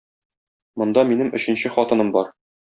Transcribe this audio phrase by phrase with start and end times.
[0.83, 2.37] Монда минем өченче хатыным бар.